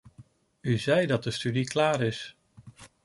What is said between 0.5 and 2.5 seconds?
U zei dat de studie klaar is.